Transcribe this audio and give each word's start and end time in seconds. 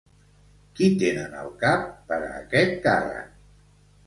Qui 0.79 0.87
tenen 1.03 1.35
al 1.41 1.51
cap 1.65 1.85
per 2.09 2.19
a 2.29 2.33
aquest 2.39 2.75
càrrec? 2.89 3.31